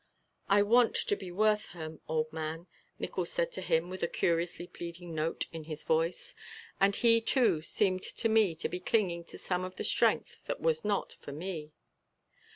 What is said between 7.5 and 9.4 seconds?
seemed to me to be clinging to